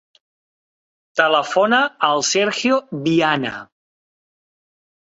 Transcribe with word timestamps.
Telefona 1.21 1.83
al 2.09 2.25
Sergio 2.31 2.83
Viana. 3.09 3.55